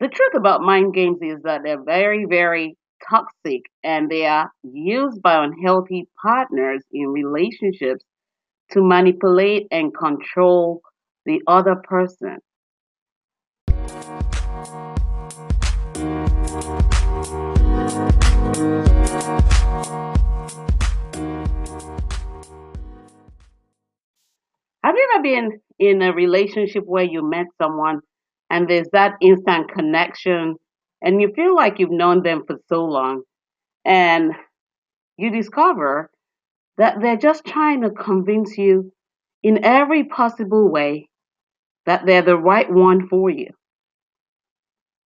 [0.00, 2.74] The truth about mind games is that they're very, very
[3.06, 8.02] toxic and they are used by unhealthy partners in relationships
[8.70, 10.80] to manipulate and control
[11.26, 12.38] the other person.
[24.82, 28.00] Have you ever been in a relationship where you met someone
[28.50, 30.56] and there's that instant connection
[31.02, 33.22] and you feel like you've known them for so long
[33.84, 34.32] and
[35.16, 36.10] you discover
[36.76, 38.92] that they're just trying to convince you
[39.42, 41.08] in every possible way
[41.86, 43.48] that they're the right one for you.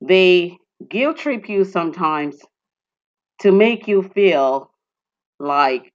[0.01, 0.57] They
[0.89, 2.37] guilt trip you sometimes
[3.39, 4.71] to make you feel
[5.39, 5.91] like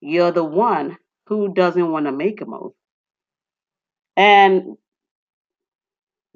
[0.00, 2.72] you're the one who doesn't want to make a move.
[4.16, 4.76] And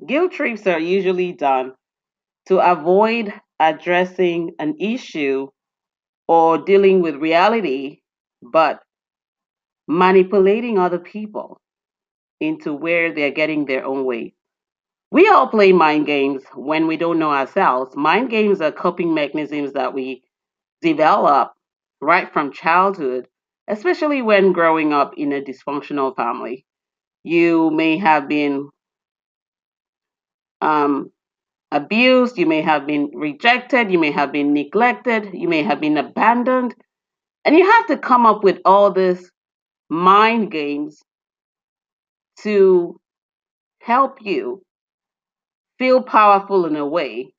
[0.04, 1.72] guilt trips are usually done
[2.46, 5.48] to avoid addressing an issue
[6.28, 8.00] or dealing with reality,
[8.42, 8.80] but
[9.88, 11.60] manipulating other people
[12.40, 14.34] into where they're getting their own way.
[15.10, 17.96] We all play mind games when we don't know ourselves.
[17.96, 20.22] Mind games are coping mechanisms that we
[20.82, 21.52] develop
[22.00, 23.28] right from childhood,
[23.68, 26.66] especially when growing up in a dysfunctional family.
[27.22, 28.68] You may have been
[30.60, 31.10] um,
[31.72, 35.98] abused, you may have been rejected, you may have been neglected, you may have been
[35.98, 36.74] abandoned.
[37.44, 39.30] And you have to come up with all these
[39.90, 41.02] mind games
[42.42, 43.00] to
[43.80, 44.62] help you
[45.78, 47.32] feel powerful in a way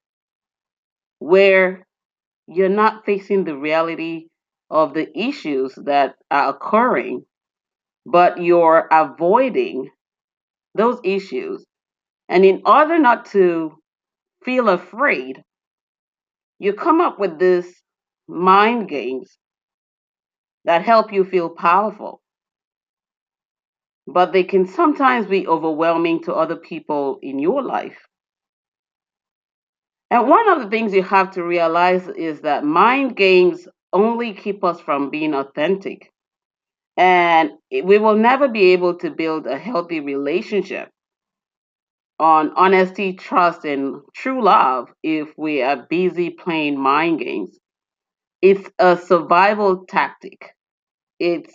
[1.19, 1.85] where
[2.47, 4.27] you're not facing the reality
[4.69, 7.25] of the issues that are occurring,
[8.05, 9.89] but you're avoiding
[10.75, 11.65] those issues.
[12.29, 13.77] And in order not to
[14.43, 15.43] feel afraid,
[16.59, 17.73] you come up with these
[18.27, 19.37] mind games
[20.65, 22.21] that help you feel powerful.
[24.07, 27.97] But they can sometimes be overwhelming to other people in your life.
[30.09, 34.63] And one of the things you have to realize is that mind games only keep
[34.63, 36.11] us from being authentic.
[36.95, 40.89] And we will never be able to build a healthy relationship
[42.19, 47.57] on honesty, trust, and true love if we are busy playing mind games.
[48.41, 50.51] It's a survival tactic.
[51.19, 51.53] It's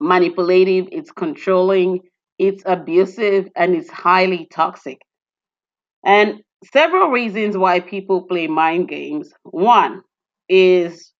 [0.00, 2.00] manipulative, it's controlling,
[2.38, 4.98] it's abusive, and it's highly toxic.
[6.04, 9.32] And several reasons why people play mind games.
[9.44, 10.02] One
[10.48, 11.12] is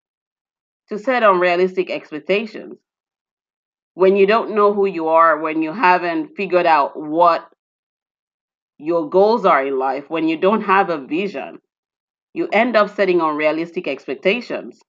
[0.88, 2.76] to set unrealistic expectations.
[3.94, 7.46] When you don't know who you are, when you haven't figured out what
[8.82, 11.58] your goals are in life, when you don't have a vision,
[12.34, 14.80] you end up setting unrealistic expectations.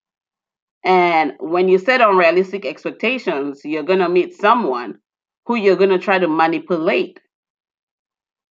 [0.84, 4.98] And when you set unrealistic expectations, you're going to meet someone
[5.46, 7.20] who you're going to try to manipulate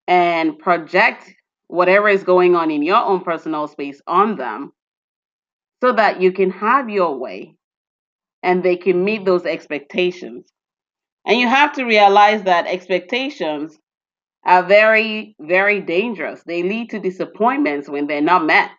[0.09, 1.33] and project
[1.69, 4.73] whatever is going on in your own personal space on them
[5.81, 7.55] so that you can have your way
[8.43, 10.47] and they can meet those expectations.
[11.25, 13.79] And you have to realize that expectations
[14.45, 16.43] are very, very dangerous.
[16.45, 18.71] They lead to disappointments when they're not met.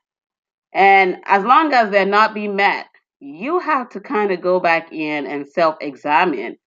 [0.74, 2.88] And as long as they're not being met,
[3.20, 6.58] you have to kind of go back in and self examine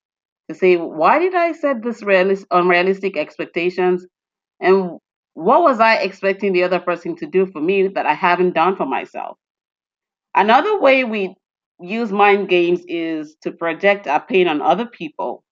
[0.48, 4.06] to say, why did I set this realis- unrealistic expectations?
[4.60, 4.98] And
[5.34, 8.76] what was I expecting the other person to do for me that I haven't done
[8.76, 9.38] for myself?
[10.34, 11.34] Another way we
[11.80, 15.44] use mind games is to project our pain on other people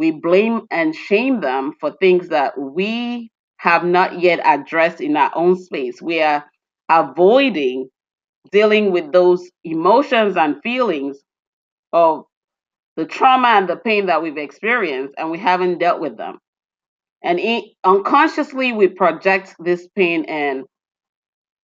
[0.00, 5.30] we blame and shame them for things that we have not yet addressed in our
[5.34, 6.00] own space.
[6.00, 6.42] We are
[6.88, 7.90] avoiding
[8.50, 11.18] dealing with those emotions and feelings
[11.92, 12.24] of
[12.96, 16.38] the trauma and the pain that we've experienced, and we haven't dealt with them.
[17.22, 17.38] And
[17.84, 20.64] unconsciously, we project this pain and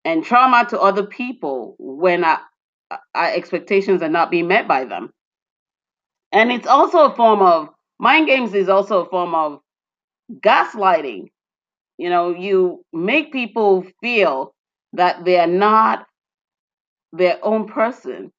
[0.04, 2.40] and trauma to other people when our,
[3.14, 5.08] our expectations are not being met by them.
[6.32, 9.60] And it's also a form of Mind games is also a form of
[10.40, 11.28] gaslighting.
[11.98, 14.54] You know, you make people feel
[14.92, 16.06] that they are not
[17.12, 18.32] their own person.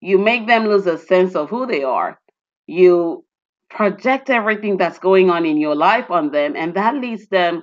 [0.00, 2.20] You make them lose a sense of who they are.
[2.66, 3.24] You
[3.68, 7.62] project everything that's going on in your life on them, and that leads them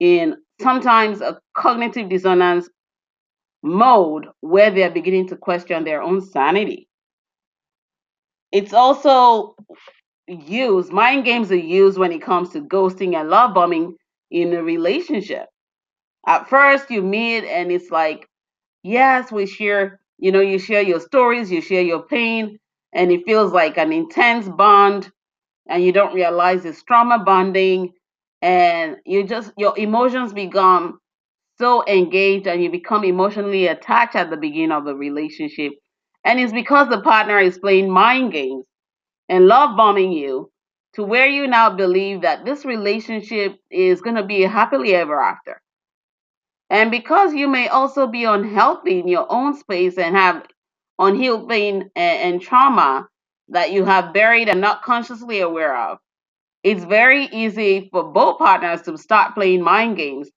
[0.00, 2.68] in sometimes a cognitive dissonance
[3.62, 6.88] mode where they're beginning to question their own sanity.
[8.52, 9.56] It's also
[10.28, 13.96] used, mind games are used when it comes to ghosting and love bombing
[14.30, 15.46] in a relationship.
[16.26, 18.28] At first, you meet and it's like,
[18.82, 22.58] yes, we share, you know, you share your stories, you share your pain,
[22.92, 25.10] and it feels like an intense bond,
[25.68, 27.92] and you don't realize it's trauma bonding,
[28.42, 30.98] and you just, your emotions become
[31.58, 35.72] so engaged and you become emotionally attached at the beginning of the relationship.
[36.24, 38.64] And it's because the partner is playing mind games
[39.28, 40.50] and love bombing you
[40.94, 45.60] to where you now believe that this relationship is going to be happily ever after.
[46.70, 50.46] And because you may also be unhealthy in your own space and have
[50.98, 53.08] unhealed pain and, and trauma
[53.50, 55.98] that you have buried and not consciously aware of,
[56.64, 60.28] it's very easy for both partners to start playing mind games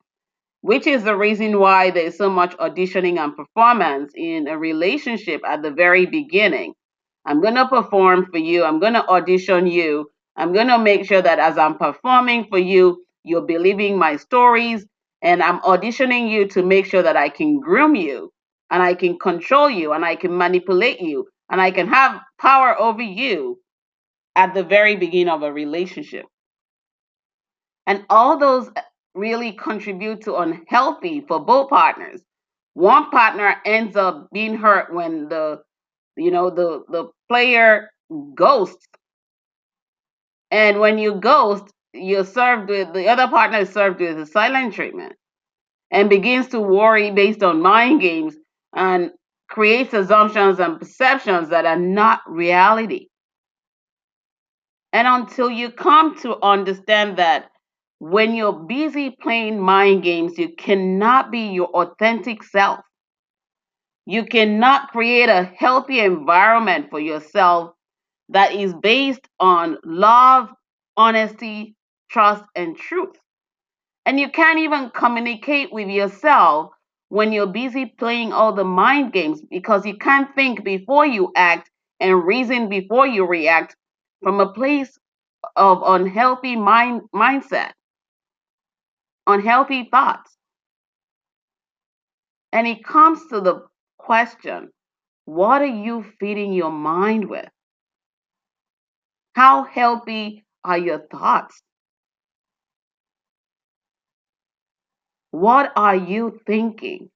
[0.61, 5.63] which is the reason why there's so much auditioning and performance in a relationship at
[5.63, 6.75] the very beginning.
[7.25, 11.05] I'm going to perform for you, I'm going to audition you, I'm going to make
[11.05, 14.85] sure that as I'm performing for you, you're believing my stories,
[15.21, 18.31] and I'm auditioning you to make sure that I can groom you
[18.71, 22.79] and I can control you and I can manipulate you and I can have power
[22.79, 23.59] over you
[24.35, 26.25] at the very beginning of a relationship.
[27.85, 28.69] And all those
[29.15, 32.21] really contribute to unhealthy for both partners.
[32.75, 35.61] One partner ends up being hurt when the
[36.19, 37.91] you know the the player
[38.35, 38.87] ghosts.
[40.51, 44.73] And when you ghost, you're served with the other partner is served with a silent
[44.75, 45.13] treatment
[45.91, 48.35] and begins to worry based on mind games
[48.75, 49.11] and
[49.49, 53.07] creates assumptions and perceptions that are not reality.
[54.93, 57.51] And until you come to understand that
[57.99, 62.79] when you're busy playing mind games, you cannot be your authentic self.
[64.09, 67.73] You cannot create a healthy environment for yourself
[68.29, 70.49] that is based on love,
[70.97, 71.75] honesty,
[72.09, 73.15] trust, and truth.
[74.07, 76.71] And you can't even communicate with yourself
[77.09, 81.69] when you're busy playing all the mind games because you can't think before you act
[81.99, 83.75] and reason before you react
[84.23, 84.97] from a place
[85.55, 87.73] of unhealthy mind mindset,
[89.27, 90.35] unhealthy thoughts.
[92.51, 93.68] And it comes to the
[94.09, 94.69] question,
[95.25, 97.47] what are you feeding your mind with?
[99.33, 101.61] How healthy are your thoughts?
[105.29, 107.11] What are you thinking?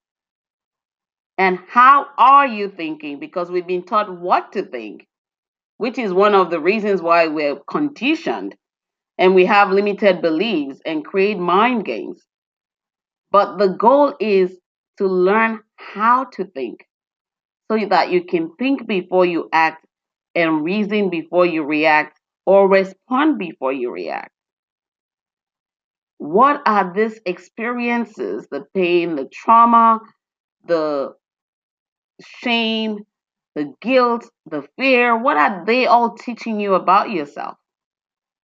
[1.36, 3.18] And how are you thinking?
[3.18, 5.04] Because we've been taught what to think,
[5.78, 8.54] which is one of the reasons why we're conditioned
[9.18, 12.22] and we have limited beliefs and create mind games.
[13.32, 14.56] But the goal is
[14.98, 16.86] to learn how to think
[17.70, 19.86] so that you can think before you act
[20.34, 24.30] and reason before you react or respond before you react.
[26.18, 30.00] What are these experiences, the pain, the trauma,
[30.66, 31.14] the
[32.20, 33.00] shame,
[33.54, 35.16] the guilt, the fear?
[35.16, 37.56] What are they all teaching you about yourself?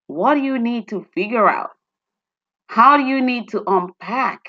[0.07, 1.71] What do you need to figure out?
[2.67, 4.41] How do you need to unpack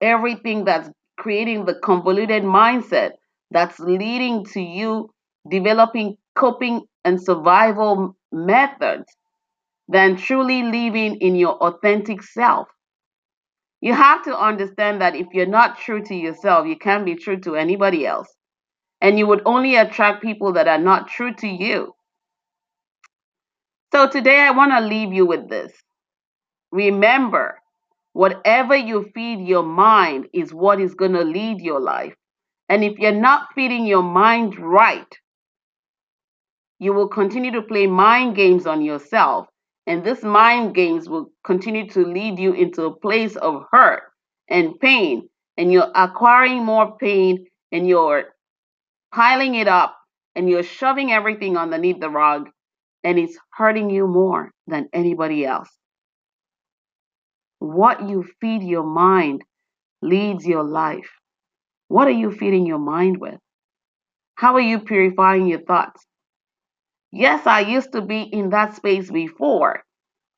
[0.00, 3.12] everything that's creating the convoluted mindset
[3.50, 5.10] that's leading to you
[5.50, 9.04] developing coping and survival methods
[9.88, 12.68] than truly living in your authentic self?
[13.80, 17.38] You have to understand that if you're not true to yourself, you can't be true
[17.40, 18.28] to anybody else.
[19.00, 21.94] And you would only attract people that are not true to you.
[23.92, 25.72] So today I want to leave you with this.
[26.72, 27.58] Remember,
[28.16, 32.14] whatever you feed your mind is what is going to lead your life.
[32.70, 35.18] And if you're not feeding your mind right,
[36.78, 39.48] you will continue to play mind games on yourself.
[39.86, 44.04] And this mind games will continue to lead you into a place of hurt
[44.48, 45.28] and pain.
[45.58, 48.24] And you're acquiring more pain and you're
[49.14, 49.94] piling it up
[50.34, 52.48] and you're shoving everything underneath the rug
[53.04, 55.68] and it's hurting you more than anybody else.
[57.74, 59.42] What you feed your mind
[60.00, 61.10] leads your life.
[61.88, 63.40] What are you feeding your mind with?
[64.36, 66.06] How are you purifying your thoughts?
[67.10, 69.82] Yes, I used to be in that space before.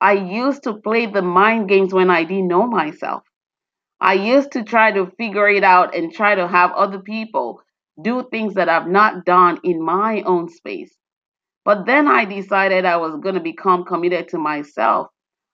[0.01, 3.23] I used to play the mind games when I didn't know myself.
[4.01, 7.61] I used to try to figure it out and try to have other people
[8.01, 10.95] do things that I've not done in my own space.
[11.65, 15.07] But then I decided I was going to become committed to myself.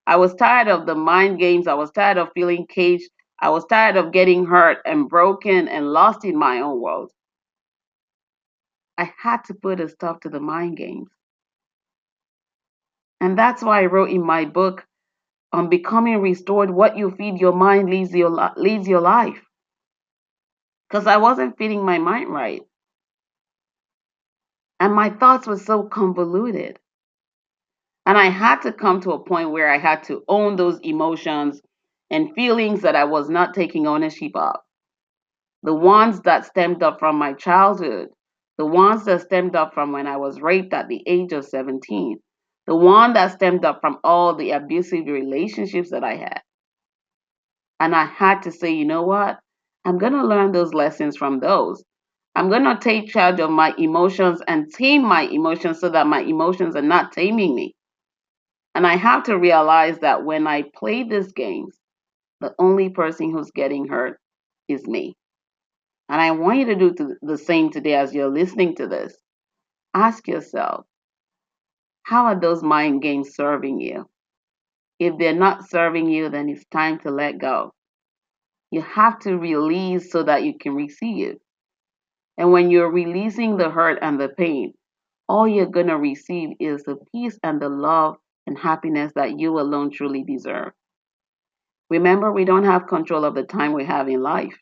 [0.07, 1.67] I was tired of the mind games.
[1.67, 3.09] I was tired of feeling caged.
[3.39, 7.11] I was tired of getting hurt and broken and lost in my own world.
[8.97, 11.09] I had to put a stop to the mind games.
[13.21, 14.85] And that's why I wrote in my book,
[15.53, 19.41] on becoming restored, what you feed your mind leads your leads your life.
[20.89, 22.61] Because I wasn't feeding my mind right.
[24.79, 26.79] And my thoughts were so convoluted.
[28.05, 31.61] And I had to come to a point where I had to own those emotions
[32.11, 34.57] and feelings that I was not taking ownership of.
[35.63, 38.09] The ones that stemmed up from my childhood,
[38.57, 42.19] the ones that stemmed up from when I was raped at the age of 17,
[42.67, 46.41] the one that stemmed up from all the abusive relationships that I had.
[47.79, 49.39] And I had to say, you know what?
[49.85, 51.83] I'm going to learn those lessons from those.
[52.35, 56.21] I'm going to take charge of my emotions and tame my emotions so that my
[56.21, 57.75] emotions are not taming me.
[58.75, 61.77] And I have to realize that when I play these games,
[62.41, 64.19] the only person who's getting hurt
[64.67, 65.15] is me.
[66.09, 69.15] And I want you to do the same today as you're listening to this.
[69.93, 70.85] Ask yourself,
[72.03, 74.07] how are those mind games serving you?
[74.99, 77.71] If they're not serving you, then it's time to let go.
[78.71, 81.37] You have to release so that you can receive.
[82.37, 84.73] And when you're releasing the hurt and the pain,
[85.29, 89.59] all you're going to receive is the peace and the love and happiness that you
[89.59, 90.71] alone truly deserve.
[91.89, 94.57] Remember, we don't have control of the time we have in life.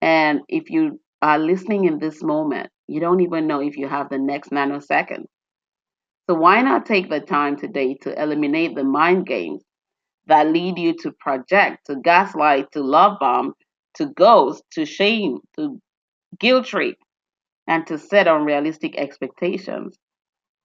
[0.00, 4.10] And if you are listening in this moment, you don't even know if you have
[4.10, 5.24] the next nanosecond.
[6.28, 9.62] So why not take the time today to eliminate the mind games
[10.26, 13.54] that lead you to project, to gaslight, to love bomb,
[13.94, 15.80] to ghost, to shame, to
[16.38, 16.96] guilt trip,
[17.66, 19.96] and to set unrealistic expectations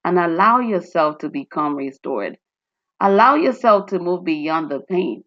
[0.07, 2.37] and allow yourself to become restored.
[3.01, 5.25] Allow yourself to move beyond the pain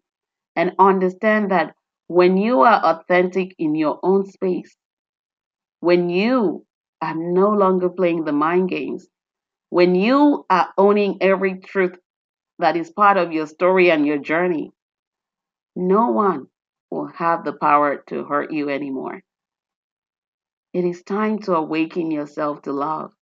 [0.55, 1.75] and understand that
[2.07, 4.75] when you are authentic in your own space,
[5.81, 6.65] when you
[6.99, 9.07] are no longer playing the mind games,
[9.69, 11.95] when you are owning every truth
[12.57, 14.71] that is part of your story and your journey,
[15.75, 16.47] no one
[16.89, 19.21] will have the power to hurt you anymore.
[20.73, 23.13] It is time to awaken yourself to love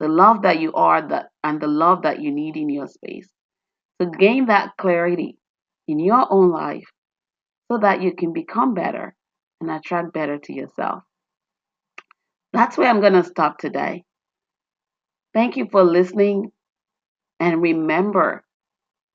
[0.00, 3.28] the love that you are that and the love that you need in your space
[4.00, 5.38] to gain that clarity
[5.88, 6.84] in your own life
[7.70, 9.14] so that you can become better
[9.60, 11.02] and attract better to yourself.
[12.52, 14.04] That's where I'm going to stop today.
[15.34, 16.52] Thank you for listening.
[17.40, 18.44] And remember,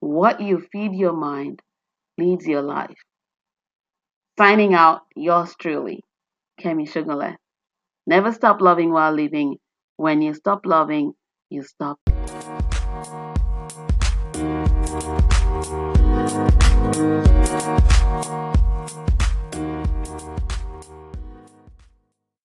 [0.01, 1.61] what you feed your mind
[2.17, 2.97] leads your life.
[4.37, 6.03] Signing out, yours truly,
[6.61, 7.35] Kemi Sogunle.
[8.07, 9.57] Never stop loving while living
[9.99, 11.13] when you stop loving,
[11.49, 11.99] you stop.